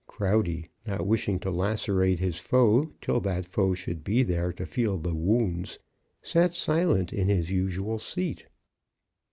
[0.07, 4.97] Crowdy, not wishing to lacerate his foe till that foe should be there to feel
[4.97, 5.77] the wounds,
[6.23, 8.47] sat silent in his usual seat.